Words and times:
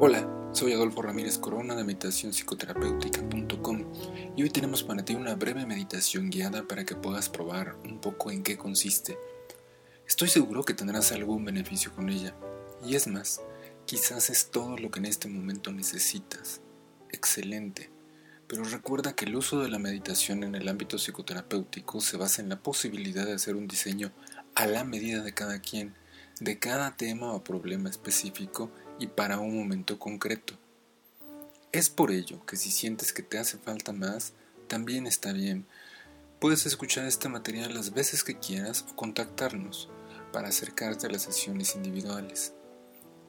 Hola, 0.00 0.30
soy 0.52 0.74
Adolfo 0.74 1.02
Ramírez 1.02 1.38
Corona 1.38 1.74
de 1.74 1.82
meditaciónpsicoterapéutica.com 1.82 3.84
y 4.36 4.44
hoy 4.44 4.50
tenemos 4.50 4.84
para 4.84 5.04
ti 5.04 5.16
una 5.16 5.34
breve 5.34 5.66
meditación 5.66 6.30
guiada 6.30 6.68
para 6.68 6.84
que 6.84 6.94
puedas 6.94 7.28
probar 7.28 7.74
un 7.82 8.00
poco 8.00 8.30
en 8.30 8.44
qué 8.44 8.56
consiste. 8.56 9.18
Estoy 10.06 10.28
seguro 10.28 10.62
que 10.62 10.72
tendrás 10.72 11.10
algún 11.10 11.44
beneficio 11.44 11.92
con 11.96 12.10
ella 12.10 12.32
y 12.86 12.94
es 12.94 13.08
más, 13.08 13.40
quizás 13.86 14.30
es 14.30 14.52
todo 14.52 14.78
lo 14.78 14.92
que 14.92 15.00
en 15.00 15.06
este 15.06 15.26
momento 15.26 15.72
necesitas. 15.72 16.60
Excelente. 17.10 17.90
Pero 18.46 18.62
recuerda 18.62 19.16
que 19.16 19.24
el 19.24 19.34
uso 19.34 19.60
de 19.60 19.68
la 19.68 19.80
meditación 19.80 20.44
en 20.44 20.54
el 20.54 20.68
ámbito 20.68 20.98
psicoterapéutico 20.98 22.00
se 22.00 22.16
basa 22.16 22.40
en 22.40 22.50
la 22.50 22.62
posibilidad 22.62 23.26
de 23.26 23.32
hacer 23.32 23.56
un 23.56 23.66
diseño 23.66 24.12
a 24.54 24.68
la 24.68 24.84
medida 24.84 25.24
de 25.24 25.34
cada 25.34 25.58
quien, 25.58 25.96
de 26.38 26.60
cada 26.60 26.96
tema 26.96 27.32
o 27.32 27.42
problema 27.42 27.90
específico 27.90 28.70
y 28.98 29.08
para 29.08 29.38
un 29.38 29.56
momento 29.56 29.98
concreto. 29.98 30.54
Es 31.72 31.90
por 31.90 32.10
ello 32.10 32.44
que 32.46 32.56
si 32.56 32.70
sientes 32.70 33.12
que 33.12 33.22
te 33.22 33.38
hace 33.38 33.58
falta 33.58 33.92
más, 33.92 34.32
también 34.68 35.06
está 35.06 35.32
bien. 35.32 35.66
Puedes 36.40 36.64
escuchar 36.66 37.06
este 37.06 37.28
material 37.28 37.74
las 37.74 37.92
veces 37.92 38.24
que 38.24 38.38
quieras 38.38 38.86
o 38.90 38.96
contactarnos 38.96 39.90
para 40.32 40.48
acercarte 40.48 41.06
a 41.06 41.10
las 41.10 41.22
sesiones 41.22 41.74
individuales. 41.74 42.54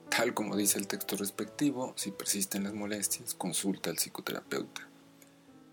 Tal 0.09 0.33
como 0.33 0.55
dice 0.55 0.79
el 0.79 0.87
texto 0.87 1.17
respectivo, 1.17 1.93
si 1.95 2.11
persisten 2.11 2.63
las 2.63 2.73
molestias, 2.73 3.33
consulta 3.33 3.89
al 3.89 3.97
psicoterapeuta. 3.97 4.87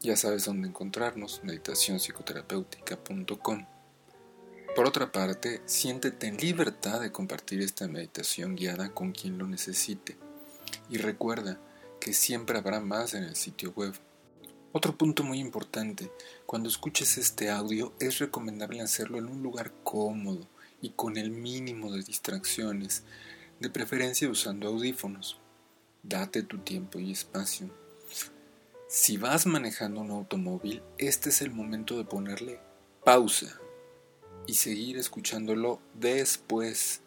Ya 0.01 0.17
sabes 0.17 0.45
dónde 0.45 0.69
encontrarnos, 0.69 1.41
meditacionpsicoterapéutica.com. 1.43 3.67
Por 4.77 4.87
otra 4.87 5.11
parte, 5.11 5.63
siéntete 5.65 6.27
en 6.27 6.37
libertad 6.37 7.01
de 7.01 7.11
compartir 7.11 7.63
esta 7.63 7.89
meditación 7.89 8.57
guiada 8.57 8.93
con 8.93 9.13
quien 9.13 9.39
lo 9.39 9.47
necesite. 9.47 10.19
Y 10.91 10.99
recuerda 10.99 11.59
que 11.99 12.13
siempre 12.13 12.59
habrá 12.59 12.81
más 12.81 13.15
en 13.15 13.23
el 13.23 13.37
sitio 13.37 13.73
web. 13.75 13.95
Otro 14.73 14.95
punto 14.95 15.25
muy 15.25 15.39
importante, 15.39 16.13
cuando 16.45 16.69
escuches 16.69 17.17
este 17.17 17.49
audio 17.49 17.95
es 18.01 18.19
recomendable 18.19 18.83
hacerlo 18.83 19.17
en 19.17 19.29
un 19.29 19.43
lugar 19.43 19.73
cómodo 19.83 20.47
y 20.83 20.91
con 20.91 21.17
el 21.17 21.31
mínimo 21.31 21.91
de 21.91 22.03
distracciones, 22.03 23.03
de 23.59 23.71
preferencia 23.71 24.29
usando 24.29 24.69
audífonos. 24.69 25.39
Date 26.03 26.43
tu 26.43 26.59
tiempo 26.59 26.99
y 26.99 27.13
espacio. 27.13 27.71
Si 28.91 29.17
vas 29.17 29.47
manejando 29.47 30.03
un 30.03 30.11
automóvil, 30.11 30.83
este 30.99 31.31
es 31.31 31.41
el 31.41 31.51
momento 31.51 31.97
de 31.97 32.05
ponerle 32.05 32.61
pausa 33.03 33.59
y 34.47 34.55
seguir 34.55 34.97
escuchándolo 34.97 35.81
después. 35.95 37.01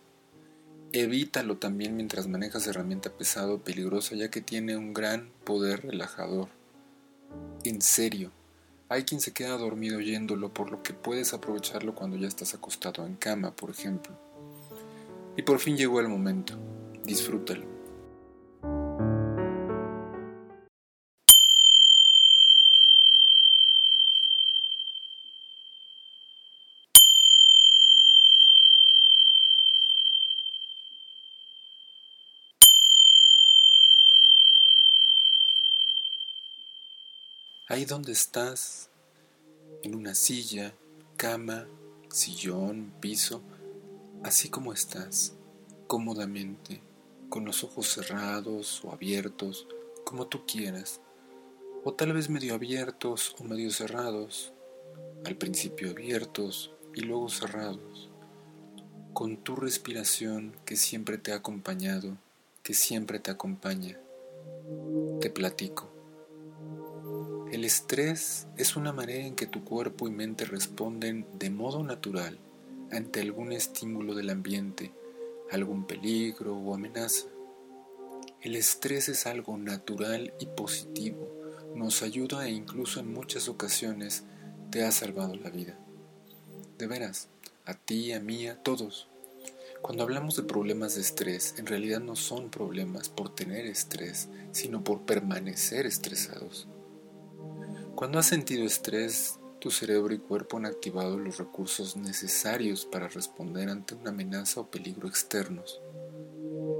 Evítalo 0.91 1.57
también 1.57 1.95
mientras 1.95 2.27
manejas 2.27 2.65
herramienta 2.67 3.11
pesada 3.11 3.53
o 3.53 3.59
peligrosa 3.59 4.15
ya 4.15 4.29
que 4.29 4.41
tiene 4.41 4.75
un 4.75 4.93
gran 4.93 5.29
poder 5.43 5.83
relajador. 5.83 6.49
En 7.63 7.81
serio, 7.81 8.31
hay 8.89 9.03
quien 9.03 9.21
se 9.21 9.33
queda 9.33 9.57
dormido 9.57 9.97
oyéndolo 9.97 10.51
por 10.51 10.71
lo 10.71 10.81
que 10.81 10.93
puedes 10.93 11.33
aprovecharlo 11.33 11.93
cuando 11.93 12.17
ya 12.17 12.27
estás 12.27 12.55
acostado 12.55 13.05
en 13.05 13.15
cama, 13.15 13.55
por 13.55 13.69
ejemplo. 13.69 14.17
Y 15.37 15.43
por 15.43 15.59
fin 15.59 15.77
llegó 15.77 15.99
el 15.99 16.07
momento. 16.09 16.55
Disfrútalo. 17.03 17.78
Ahí 37.71 37.85
donde 37.85 38.13
estás, 38.13 38.89
en 39.83 39.93
una 39.93 40.15
silla, 40.15 40.73
cama, 41.17 41.67
sillón, 42.09 42.91
piso, 42.99 43.43
así 44.23 44.49
como 44.49 44.73
estás, 44.73 45.35
cómodamente, 45.85 46.81
con 47.29 47.45
los 47.45 47.63
ojos 47.63 47.93
cerrados 47.93 48.83
o 48.83 48.91
abiertos, 48.91 49.67
como 50.03 50.25
tú 50.25 50.47
quieras, 50.47 50.99
o 51.83 51.93
tal 51.93 52.13
vez 52.13 52.27
medio 52.27 52.55
abiertos 52.55 53.35
o 53.37 53.43
medio 53.43 53.69
cerrados, 53.69 54.51
al 55.23 55.35
principio 55.35 55.91
abiertos 55.91 56.71
y 56.95 57.01
luego 57.01 57.29
cerrados, 57.29 58.09
con 59.13 59.37
tu 59.37 59.55
respiración 59.55 60.55
que 60.65 60.75
siempre 60.75 61.19
te 61.19 61.33
ha 61.33 61.35
acompañado, 61.35 62.17
que 62.63 62.73
siempre 62.73 63.19
te 63.19 63.29
acompaña. 63.29 63.99
Te 65.21 65.29
platico. 65.29 65.98
El 67.51 67.65
estrés 67.65 68.45
es 68.57 68.75
una 68.75 68.93
manera 68.93 69.25
en 69.25 69.35
que 69.35 69.47
tu 69.47 69.63
cuerpo 69.63 70.07
y 70.07 70.11
mente 70.11 70.45
responden 70.45 71.25
de 71.39 71.49
modo 71.49 71.83
natural 71.83 72.37
ante 72.91 73.21
algún 73.21 73.53
estímulo 73.53 74.13
del 74.13 74.29
ambiente, 74.29 74.91
algún 75.49 75.87
peligro 75.87 76.55
o 76.55 76.75
amenaza. 76.75 77.25
El 78.41 78.55
estrés 78.55 79.09
es 79.09 79.25
algo 79.25 79.57
natural 79.57 80.31
y 80.39 80.45
positivo, 80.45 81.27
nos 81.73 82.03
ayuda 82.03 82.47
e 82.47 82.51
incluso 82.51 82.99
en 82.99 83.11
muchas 83.11 83.49
ocasiones 83.49 84.25
te 84.69 84.83
ha 84.83 84.91
salvado 84.91 85.35
la 85.35 85.49
vida. 85.49 85.75
De 86.77 86.85
veras, 86.85 87.29
a 87.65 87.73
ti, 87.73 88.13
a 88.13 88.19
mí, 88.19 88.47
a 88.47 88.61
todos. 88.61 89.07
Cuando 89.81 90.03
hablamos 90.03 90.35
de 90.35 90.43
problemas 90.43 90.93
de 90.93 91.01
estrés, 91.01 91.55
en 91.57 91.65
realidad 91.65 91.99
no 91.99 92.15
son 92.15 92.51
problemas 92.51 93.09
por 93.09 93.33
tener 93.33 93.65
estrés, 93.65 94.29
sino 94.51 94.83
por 94.83 95.01
permanecer 95.01 95.87
estresados. 95.87 96.67
Cuando 97.99 98.17
has 98.19 98.27
sentido 98.27 98.63
estrés, 98.63 99.41
tu 99.59 99.71
cerebro 99.71 100.13
y 100.13 100.19
cuerpo 100.19 100.55
han 100.55 100.65
activado 100.65 101.19
los 101.19 101.37
recursos 101.37 101.97
necesarios 101.97 102.85
para 102.85 103.09
responder 103.09 103.67
ante 103.67 103.93
una 103.93 104.11
amenaza 104.11 104.61
o 104.61 104.71
peligro 104.71 105.09
externos. 105.09 105.81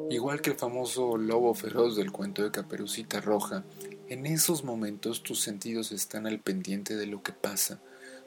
Igual 0.09 0.39
que 0.39 0.51
el 0.51 0.55
famoso 0.55 1.17
lobo 1.17 1.53
feroz 1.53 1.97
del 1.97 2.13
cuento 2.13 2.41
de 2.41 2.51
Caperucita 2.51 3.19
Roja, 3.19 3.65
en 4.07 4.27
esos 4.27 4.63
momentos 4.63 5.21
tus 5.21 5.41
sentidos 5.41 5.91
están 5.91 6.25
al 6.25 6.39
pendiente 6.39 6.95
de 6.95 7.07
lo 7.07 7.21
que 7.21 7.33
pasa, 7.33 7.81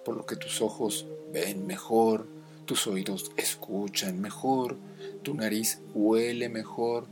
por 0.04 0.14
lo 0.14 0.26
que 0.26 0.36
tus 0.36 0.60
ojos 0.60 1.06
ven 1.32 1.66
mejor, 1.66 2.26
tus 2.66 2.86
oídos 2.86 3.32
escuchan 3.38 4.20
mejor, 4.20 4.76
tu 5.22 5.32
nariz 5.32 5.80
huele 5.94 6.50
mejor, 6.50 7.08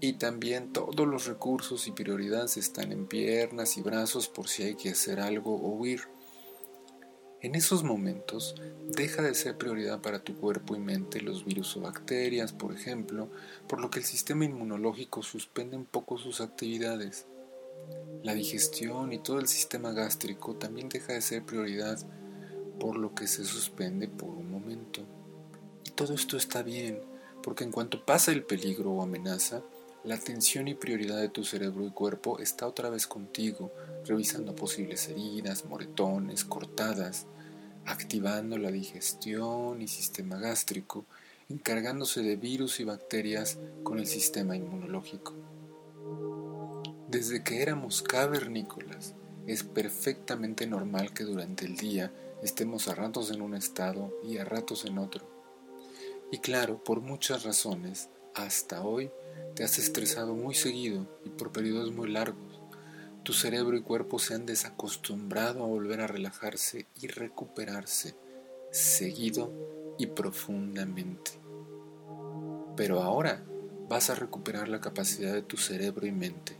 y 0.00 0.14
también 0.14 0.72
todos 0.72 1.06
los 1.06 1.26
recursos 1.26 1.86
y 1.88 1.92
prioridades 1.92 2.56
están 2.56 2.92
en 2.92 3.06
piernas 3.06 3.76
y 3.76 3.82
brazos 3.82 4.28
por 4.28 4.48
si 4.48 4.64
hay 4.64 4.74
que 4.74 4.90
hacer 4.90 5.20
algo 5.20 5.54
o 5.54 5.70
huir. 5.70 6.02
En 7.40 7.54
esos 7.54 7.84
momentos 7.84 8.56
deja 8.88 9.22
de 9.22 9.34
ser 9.34 9.56
prioridad 9.56 10.00
para 10.00 10.24
tu 10.24 10.36
cuerpo 10.36 10.74
y 10.74 10.80
mente 10.80 11.20
los 11.20 11.44
virus 11.44 11.76
o 11.76 11.80
bacterias, 11.80 12.52
por 12.52 12.72
ejemplo, 12.72 13.28
por 13.68 13.80
lo 13.80 13.90
que 13.90 14.00
el 14.00 14.04
sistema 14.04 14.44
inmunológico 14.44 15.22
suspende 15.22 15.76
un 15.76 15.84
poco 15.84 16.18
sus 16.18 16.40
actividades. 16.40 17.26
La 18.22 18.34
digestión 18.34 19.12
y 19.12 19.18
todo 19.18 19.38
el 19.38 19.46
sistema 19.46 19.92
gástrico 19.92 20.56
también 20.56 20.88
deja 20.88 21.12
de 21.12 21.20
ser 21.20 21.44
prioridad, 21.44 21.98
por 22.80 22.98
lo 22.98 23.14
que 23.14 23.26
se 23.26 23.44
suspende 23.44 24.08
por 24.08 24.30
un 24.30 24.50
momento. 24.50 25.02
Y 25.84 25.90
todo 25.90 26.14
esto 26.14 26.36
está 26.36 26.62
bien, 26.62 27.00
porque 27.42 27.64
en 27.64 27.70
cuanto 27.70 28.04
pasa 28.04 28.32
el 28.32 28.44
peligro 28.44 28.90
o 28.90 29.02
amenaza, 29.02 29.62
la 30.06 30.14
atención 30.14 30.68
y 30.68 30.74
prioridad 30.74 31.20
de 31.20 31.28
tu 31.28 31.42
cerebro 31.42 31.84
y 31.84 31.90
cuerpo 31.90 32.38
está 32.38 32.68
otra 32.68 32.90
vez 32.90 33.08
contigo, 33.08 33.72
revisando 34.04 34.54
posibles 34.54 35.08
heridas, 35.08 35.64
moretones, 35.64 36.44
cortadas, 36.44 37.26
activando 37.84 38.56
la 38.56 38.70
digestión 38.70 39.82
y 39.82 39.88
sistema 39.88 40.38
gástrico, 40.38 41.06
encargándose 41.48 42.22
de 42.22 42.36
virus 42.36 42.78
y 42.78 42.84
bacterias 42.84 43.58
con 43.82 43.98
el 43.98 44.06
sistema 44.06 44.54
inmunológico. 44.54 45.34
Desde 47.08 47.42
que 47.42 47.60
éramos 47.60 48.02
cavernícolas, 48.02 49.16
es 49.48 49.64
perfectamente 49.64 50.68
normal 50.68 51.12
que 51.12 51.24
durante 51.24 51.64
el 51.64 51.76
día 51.76 52.12
estemos 52.44 52.86
a 52.86 52.94
ratos 52.94 53.32
en 53.32 53.42
un 53.42 53.56
estado 53.56 54.16
y 54.22 54.38
a 54.38 54.44
ratos 54.44 54.84
en 54.84 54.98
otro. 54.98 55.28
Y 56.30 56.38
claro, 56.38 56.82
por 56.84 57.00
muchas 57.00 57.42
razones, 57.42 58.08
hasta 58.34 58.82
hoy 58.82 59.10
te 59.56 59.64
has 59.64 59.78
estresado 59.78 60.34
muy 60.34 60.54
seguido 60.54 61.06
y 61.24 61.30
por 61.30 61.50
periodos 61.50 61.90
muy 61.90 62.10
largos. 62.10 62.60
Tu 63.22 63.32
cerebro 63.32 63.74
y 63.74 63.80
cuerpo 63.80 64.18
se 64.18 64.34
han 64.34 64.44
desacostumbrado 64.44 65.64
a 65.64 65.66
volver 65.66 66.02
a 66.02 66.06
relajarse 66.06 66.86
y 67.00 67.06
recuperarse 67.06 68.14
seguido 68.70 69.50
y 69.98 70.08
profundamente. 70.08 71.32
Pero 72.76 73.02
ahora 73.02 73.42
vas 73.88 74.10
a 74.10 74.14
recuperar 74.14 74.68
la 74.68 74.82
capacidad 74.82 75.32
de 75.32 75.40
tu 75.40 75.56
cerebro 75.56 76.06
y 76.06 76.12
mente, 76.12 76.58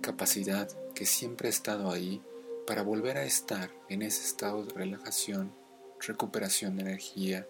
capacidad 0.00 0.68
que 0.94 1.04
siempre 1.04 1.48
ha 1.48 1.50
estado 1.50 1.90
ahí 1.90 2.22
para 2.64 2.82
volver 2.82 3.16
a 3.16 3.24
estar 3.24 3.72
en 3.88 4.02
ese 4.02 4.24
estado 4.24 4.64
de 4.64 4.72
relajación, 4.72 5.52
recuperación 6.00 6.76
de 6.76 6.82
energía, 6.82 7.48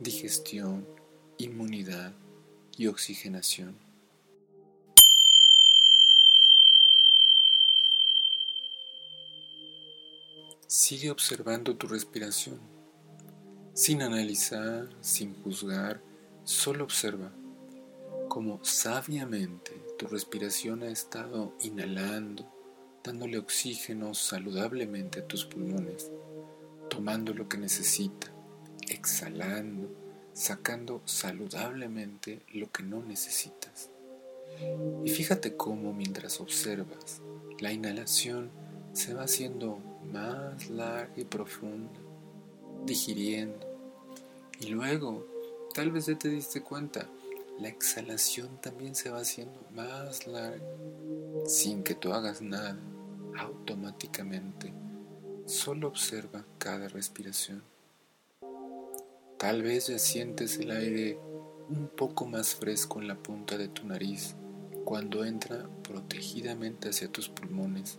digestión, 0.00 0.88
inmunidad 1.38 2.14
y 2.76 2.88
oxigenación. 2.88 3.83
Sigue 10.66 11.10
observando 11.10 11.76
tu 11.76 11.86
respiración, 11.86 12.58
sin 13.74 14.00
analizar, 14.00 14.88
sin 15.02 15.34
juzgar, 15.42 16.00
solo 16.44 16.84
observa 16.84 17.30
cómo 18.28 18.64
sabiamente 18.64 19.72
tu 19.98 20.06
respiración 20.06 20.82
ha 20.82 20.88
estado 20.88 21.54
inhalando, 21.60 22.50
dándole 23.04 23.36
oxígeno 23.36 24.14
saludablemente 24.14 25.20
a 25.20 25.28
tus 25.28 25.44
pulmones, 25.44 26.10
tomando 26.88 27.34
lo 27.34 27.46
que 27.46 27.58
necesita, 27.58 28.32
exhalando, 28.88 29.90
sacando 30.32 31.02
saludablemente 31.04 32.40
lo 32.54 32.72
que 32.72 32.82
no 32.82 33.02
necesitas. 33.02 33.90
Y 35.04 35.10
fíjate 35.10 35.56
cómo 35.56 35.92
mientras 35.92 36.40
observas, 36.40 37.20
la 37.60 37.70
inhalación 37.70 38.50
se 38.94 39.12
va 39.12 39.24
haciendo 39.24 39.78
más 40.12 40.68
larga 40.70 41.12
y 41.16 41.24
profunda, 41.24 41.98
digiriendo. 42.84 43.58
Y 44.60 44.68
luego, 44.68 45.26
tal 45.74 45.90
vez 45.90 46.06
ya 46.06 46.18
te 46.18 46.28
diste 46.28 46.62
cuenta, 46.62 47.08
la 47.58 47.68
exhalación 47.68 48.60
también 48.60 48.94
se 48.94 49.10
va 49.10 49.20
haciendo 49.20 49.60
más 49.72 50.26
larga, 50.26 50.64
sin 51.46 51.82
que 51.82 51.94
tú 51.94 52.12
hagas 52.12 52.42
nada, 52.42 52.78
automáticamente. 53.38 54.72
Solo 55.46 55.88
observa 55.88 56.44
cada 56.58 56.88
respiración. 56.88 57.62
Tal 59.38 59.62
vez 59.62 59.88
ya 59.88 59.98
sientes 59.98 60.58
el 60.58 60.70
aire 60.70 61.18
un 61.68 61.88
poco 61.88 62.26
más 62.26 62.54
fresco 62.54 63.00
en 63.00 63.08
la 63.08 63.16
punta 63.16 63.58
de 63.58 63.68
tu 63.68 63.86
nariz 63.86 64.34
cuando 64.84 65.24
entra 65.24 65.68
protegidamente 65.82 66.88
hacia 66.88 67.10
tus 67.10 67.28
pulmones. 67.28 67.98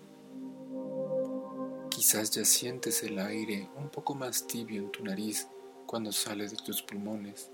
Quizás 2.06 2.30
ya 2.30 2.46
sientes 2.46 3.02
el 3.02 3.18
aire 3.18 3.68
un 3.78 3.90
poco 3.90 4.13
más 4.13 4.46
tibio 4.46 4.80
en 4.80 4.92
tu 4.92 5.04
nariz 5.04 5.48
cuando 5.88 6.12
sale 6.12 6.48
de 6.48 6.56
tus 6.56 6.84
pulmones, 6.84 7.50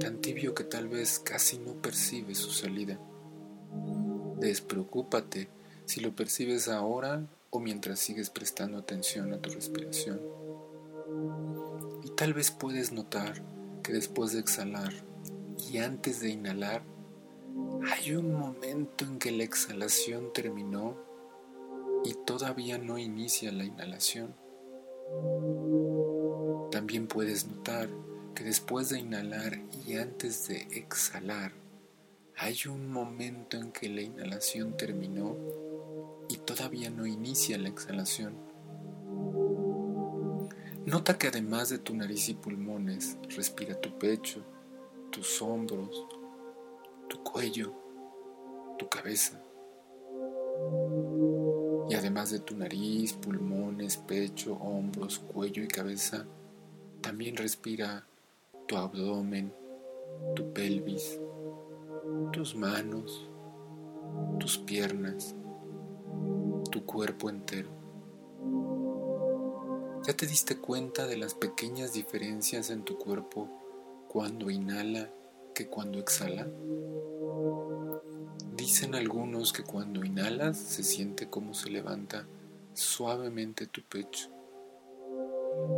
tan 0.00 0.20
tibio 0.20 0.56
que 0.56 0.64
tal 0.64 0.88
vez 0.88 1.20
casi 1.20 1.56
no 1.58 1.74
percibes 1.74 2.38
su 2.38 2.50
salida. 2.50 2.98
Despreocúpate 4.40 5.46
si 5.84 6.00
lo 6.00 6.16
percibes 6.16 6.66
ahora 6.66 7.24
o 7.50 7.60
mientras 7.60 8.00
sigues 8.00 8.28
prestando 8.28 8.76
atención 8.76 9.32
a 9.32 9.38
tu 9.38 9.50
respiración. 9.50 10.20
Y 12.02 12.10
tal 12.16 12.34
vez 12.34 12.50
puedes 12.50 12.90
notar 12.90 13.40
que 13.84 13.92
después 13.92 14.32
de 14.32 14.40
exhalar 14.40 14.92
y 15.70 15.78
antes 15.78 16.18
de 16.18 16.30
inhalar, 16.30 16.82
hay 17.88 18.16
un 18.16 18.34
momento 18.34 19.04
en 19.04 19.20
que 19.20 19.30
la 19.30 19.44
exhalación 19.44 20.32
terminó 20.32 21.08
y 22.04 22.14
todavía 22.26 22.78
no 22.78 22.98
inicia 22.98 23.52
la 23.52 23.64
inhalación. 23.64 24.34
También 26.70 27.06
puedes 27.06 27.46
notar 27.46 27.88
que 28.34 28.44
después 28.44 28.88
de 28.88 29.00
inhalar 29.00 29.60
y 29.86 29.96
antes 29.96 30.48
de 30.48 30.62
exhalar, 30.72 31.52
hay 32.36 32.56
un 32.68 32.90
momento 32.90 33.58
en 33.58 33.70
que 33.72 33.88
la 33.88 34.02
inhalación 34.02 34.76
terminó 34.76 35.36
y 36.28 36.38
todavía 36.38 36.88
no 36.90 37.06
inicia 37.06 37.58
la 37.58 37.68
exhalación. 37.68 38.34
Nota 40.86 41.18
que 41.18 41.26
además 41.26 41.68
de 41.68 41.78
tu 41.78 41.94
nariz 41.94 42.28
y 42.30 42.34
pulmones, 42.34 43.18
respira 43.36 43.78
tu 43.78 43.98
pecho, 43.98 44.42
tus 45.10 45.42
hombros, 45.42 46.06
tu 47.08 47.22
cuello, 47.22 47.74
tu 48.78 48.88
cabeza. 48.88 49.42
Y 51.90 51.94
además 51.96 52.30
de 52.30 52.38
tu 52.38 52.56
nariz, 52.56 53.14
pulmones, 53.14 53.96
pecho, 53.96 54.54
hombros, 54.54 55.18
cuello 55.18 55.64
y 55.64 55.66
cabeza, 55.66 56.24
también 57.00 57.36
respira 57.36 58.06
tu 58.68 58.76
abdomen, 58.76 59.52
tu 60.36 60.52
pelvis, 60.52 61.18
tus 62.32 62.54
manos, 62.54 63.28
tus 64.38 64.56
piernas, 64.56 65.34
tu 66.70 66.86
cuerpo 66.86 67.28
entero. 67.28 67.70
¿Ya 70.06 70.14
te 70.14 70.28
diste 70.28 70.58
cuenta 70.58 71.08
de 71.08 71.16
las 71.16 71.34
pequeñas 71.34 71.92
diferencias 71.92 72.70
en 72.70 72.84
tu 72.84 72.98
cuerpo 72.98 73.48
cuando 74.06 74.48
inhala 74.48 75.10
que 75.56 75.66
cuando 75.66 75.98
exhala? 75.98 76.46
Dicen 78.70 78.94
algunos 78.94 79.52
que 79.52 79.64
cuando 79.64 80.04
inhalas 80.04 80.56
se 80.56 80.84
siente 80.84 81.28
como 81.28 81.54
se 81.54 81.70
levanta 81.70 82.24
suavemente 82.72 83.66
tu 83.66 83.82
pecho. 83.82 84.30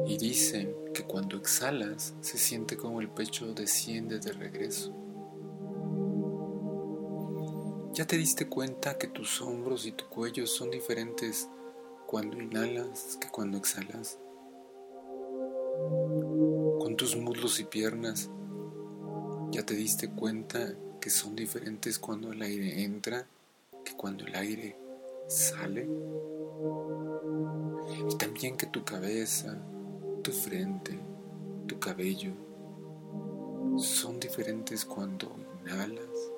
Y 0.06 0.18
dicen 0.18 0.76
que 0.92 1.02
cuando 1.04 1.38
exhalas 1.38 2.12
se 2.20 2.36
siente 2.36 2.76
como 2.76 3.00
el 3.00 3.08
pecho 3.08 3.54
desciende 3.54 4.18
de 4.18 4.32
regreso. 4.32 4.94
¿Ya 7.94 8.06
te 8.06 8.18
diste 8.18 8.46
cuenta 8.46 8.98
que 8.98 9.06
tus 9.06 9.40
hombros 9.40 9.86
y 9.86 9.92
tu 9.92 10.04
cuello 10.10 10.46
son 10.46 10.70
diferentes 10.70 11.48
cuando 12.06 12.38
inhalas 12.42 13.16
que 13.18 13.28
cuando 13.30 13.56
exhalas? 13.56 14.18
Con 16.78 16.94
tus 16.98 17.16
muslos 17.16 17.58
y 17.58 17.64
piernas 17.64 18.28
¿Ya 19.50 19.64
te 19.64 19.74
diste 19.74 20.10
cuenta 20.10 20.74
que 21.02 21.10
son 21.10 21.34
diferentes 21.34 21.98
cuando 21.98 22.30
el 22.30 22.40
aire 22.42 22.84
entra 22.84 23.26
que 23.84 23.92
cuando 23.96 24.24
el 24.24 24.36
aire 24.36 24.76
sale? 25.26 25.88
Y 28.08 28.14
también 28.18 28.56
que 28.56 28.66
tu 28.66 28.84
cabeza, 28.84 29.58
tu 30.22 30.30
frente, 30.30 30.96
tu 31.66 31.80
cabello 31.80 32.30
son 33.78 34.20
diferentes 34.20 34.84
cuando 34.84 35.34
inhalas 35.64 36.30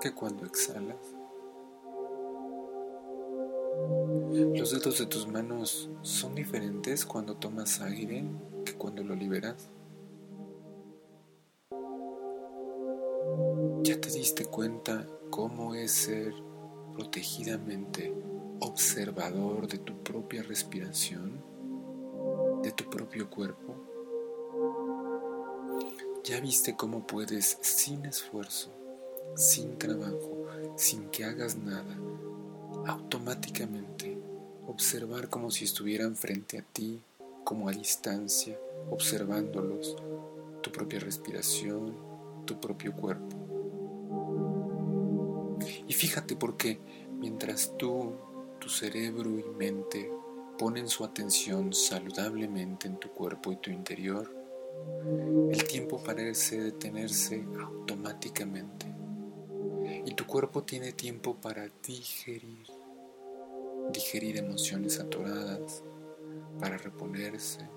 que 0.00 0.14
cuando 0.14 0.46
exhalas. 0.46 0.96
Los 4.56 4.70
dedos 4.70 4.98
de 4.98 5.04
tus 5.04 5.28
manos 5.28 5.90
son 6.00 6.34
diferentes 6.34 7.04
cuando 7.04 7.36
tomas 7.36 7.82
aire 7.82 8.24
que 8.64 8.72
cuando 8.72 9.04
lo 9.04 9.14
liberas. 9.14 9.68
Cuenta 14.52 15.06
cómo 15.30 15.74
es 15.74 15.92
ser 15.92 16.34
protegidamente 16.92 18.12
observador 18.60 19.66
de 19.66 19.78
tu 19.78 19.96
propia 20.02 20.42
respiración, 20.42 21.42
de 22.62 22.70
tu 22.70 22.84
propio 22.90 23.30
cuerpo? 23.30 23.74
¿Ya 26.22 26.38
viste 26.38 26.76
cómo 26.76 27.06
puedes 27.06 27.56
sin 27.62 28.04
esfuerzo, 28.04 28.70
sin 29.36 29.78
trabajo, 29.78 30.46
sin 30.76 31.08
que 31.08 31.24
hagas 31.24 31.56
nada, 31.56 31.96
automáticamente 32.86 34.18
observar 34.66 35.30
como 35.30 35.50
si 35.50 35.64
estuvieran 35.64 36.14
frente 36.14 36.58
a 36.58 36.62
ti, 36.62 37.00
como 37.42 37.70
a 37.70 37.72
distancia, 37.72 38.60
observándolos, 38.90 39.96
tu 40.60 40.70
propia 40.70 41.00
respiración, 41.00 41.96
tu 42.44 42.60
propio 42.60 42.94
cuerpo? 42.94 43.41
Y 45.86 45.92
fíjate 45.92 46.36
porque 46.36 46.80
mientras 47.18 47.76
tú, 47.76 48.14
tu 48.58 48.68
cerebro 48.68 49.38
y 49.38 49.44
mente 49.44 50.10
ponen 50.58 50.88
su 50.88 51.04
atención 51.04 51.72
saludablemente 51.72 52.88
en 52.88 52.98
tu 52.98 53.10
cuerpo 53.10 53.52
y 53.52 53.56
tu 53.56 53.70
interior, 53.70 54.34
el 55.50 55.64
tiempo 55.64 56.02
parece 56.02 56.60
detenerse 56.60 57.44
automáticamente 57.60 58.86
y 60.04 60.14
tu 60.14 60.26
cuerpo 60.26 60.62
tiene 60.62 60.92
tiempo 60.92 61.34
para 61.34 61.68
digerir, 61.86 62.66
digerir 63.92 64.36
emociones 64.36 64.98
atoradas, 64.98 65.82
para 66.60 66.78
reponerse, 66.78 67.68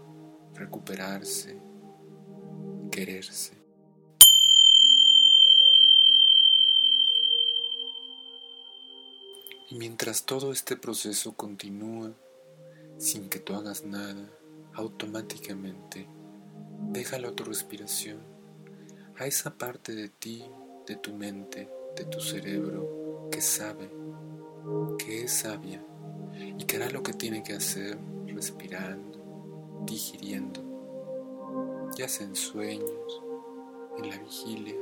recuperarse, 0.53 1.57
quererse. 2.91 3.64
Y 9.67 9.75
mientras 9.75 10.25
todo 10.25 10.51
este 10.51 10.75
proceso 10.75 11.33
continúa, 11.33 12.11
sin 12.97 13.29
que 13.29 13.39
tú 13.39 13.55
hagas 13.55 13.83
nada, 13.83 14.29
automáticamente, 14.73 16.07
déjala 16.91 17.31
tu 17.31 17.43
respiración, 17.43 18.19
a 19.17 19.25
esa 19.25 19.57
parte 19.57 19.95
de 19.95 20.09
ti, 20.09 20.45
de 20.85 20.95
tu 20.97 21.13
mente, 21.13 21.67
de 21.95 22.05
tu 22.05 22.19
cerebro, 22.19 23.29
que 23.31 23.41
sabe, 23.41 23.89
que 24.99 25.23
es 25.23 25.31
sabia 25.31 25.83
y 26.57 26.63
que 26.65 26.75
hará 26.75 26.89
lo 26.89 27.01
que 27.01 27.13
tiene 27.13 27.41
que 27.41 27.53
hacer 27.53 27.97
respirando, 28.27 29.81
digiriendo, 29.85 30.61
ya 31.97 32.07
sea 32.07 32.27
en 32.27 32.35
sueños, 32.35 33.23
en 33.97 34.09
la 34.09 34.17
vigilia, 34.19 34.75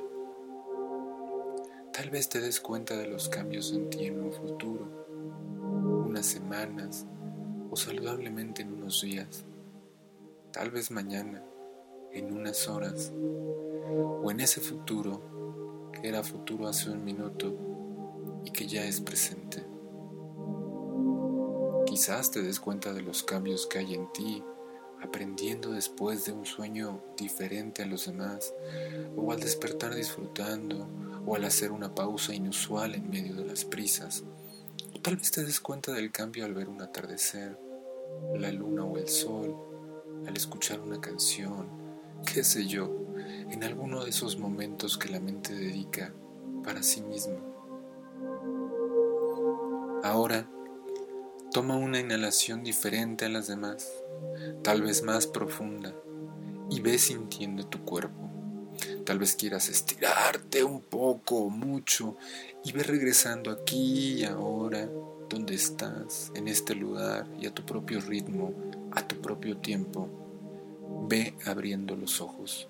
Tal 1.94 2.10
vez 2.10 2.28
te 2.28 2.42
des 2.42 2.60
cuenta 2.60 2.98
de 2.98 3.08
los 3.08 3.30
cambios 3.30 3.72
en 3.72 3.88
ti 3.92 4.06
en 4.06 4.20
un 4.20 4.34
futuro, 4.34 5.06
unas 6.08 6.26
semanas, 6.26 7.06
o 7.70 7.76
saludablemente 7.76 8.64
en 8.64 8.74
unos 8.74 9.04
días, 9.04 9.46
tal 10.52 10.72
vez 10.72 10.90
mañana, 10.90 11.44
en 12.12 12.34
unas 12.34 12.68
horas, 12.68 13.14
o 13.14 14.32
en 14.32 14.40
ese 14.40 14.60
futuro 14.60 15.92
que 15.94 16.08
era 16.08 16.24
futuro 16.24 16.68
hace 16.68 16.90
un 16.90 17.06
minuto 17.06 17.56
y 18.44 18.50
que 18.50 18.66
ya 18.66 18.86
es 18.86 19.00
presente. 19.00 19.64
Quizás 21.86 22.32
te 22.32 22.42
des 22.42 22.60
cuenta 22.60 22.92
de 22.92 23.04
los 23.04 23.22
cambios 23.22 23.68
que 23.68 23.78
hay 23.78 23.94
en 23.94 24.12
ti, 24.14 24.44
aprendiendo 25.04 25.72
después 25.72 26.26
de 26.26 26.32
un 26.32 26.46
sueño 26.46 27.04
diferente 27.18 27.84
a 27.84 27.86
los 27.86 28.06
demás, 28.06 28.54
o 29.18 29.32
al 29.32 29.40
despertar 29.40 29.94
disfrutando, 29.94 30.88
o 31.26 31.36
al 31.36 31.44
hacer 31.44 31.72
una 31.72 31.94
pausa 31.94 32.34
inusual 32.34 32.96
en 32.96 33.10
medio 33.10 33.36
de 33.36 33.46
las 33.46 33.66
prisas. 33.66 34.24
O 34.96 35.00
tal 35.00 35.18
vez 35.18 35.32
te 35.32 35.44
des 35.44 35.60
cuenta 35.60 35.92
del 35.92 36.12
cambio 36.12 36.46
al 36.46 36.54
ver 36.54 36.70
un 36.70 36.82
atardecer, 36.82 37.60
la 38.36 38.52
luna 38.52 38.86
o 38.86 38.98
el 38.98 39.10
sol, 39.10 39.56
al 40.26 40.36
escuchar 40.38 40.80
una 40.80 41.02
canción, 41.02 41.68
qué 42.34 42.44
sé 42.44 42.66
yo, 42.66 42.90
en 43.50 43.64
alguno 43.64 44.04
de 44.04 44.10
esos 44.10 44.38
momentos 44.38 44.98
que 44.98 45.10
la 45.10 45.20
mente 45.20 45.54
dedica 45.54 46.14
para 46.64 46.82
sí 46.82 47.02
misma. 47.02 47.40
Ahora, 50.04 50.50
toma 51.52 51.76
una 51.76 52.00
inhalación 52.00 52.64
diferente 52.64 53.26
a 53.26 53.30
las 53.30 53.48
demás, 53.48 53.92
tal 54.62 54.82
vez 54.82 55.04
más 55.04 55.28
profunda, 55.28 55.94
y 56.70 56.82
ve 56.82 56.98
sintiendo 56.98 57.66
tu 57.66 57.84
cuerpo. 57.84 58.30
Tal 59.06 59.20
vez 59.20 59.36
quieras 59.36 59.70
estirarte 59.70 60.64
un 60.64 60.82
poco 60.82 61.38
o 61.38 61.50
mucho 61.50 62.18
y 62.64 62.72
ve 62.72 62.84
regresando 62.84 63.52
aquí 63.52 64.22
y 64.22 64.24
ahora, 64.24 64.90
donde 65.30 65.56
estás, 65.56 66.32
en 66.36 66.48
este 66.48 66.74
lugar 66.74 67.28
y 67.40 67.46
a 67.46 67.54
tu 67.54 67.66
propio 67.66 68.00
ritmo, 68.00 68.54
a 68.92 69.08
tu 69.08 69.22
propio 69.22 69.58
tiempo. 69.58 70.08
Ve 71.08 71.36
abriendo 71.46 71.96
los 71.96 72.22
ojos. 72.22 72.70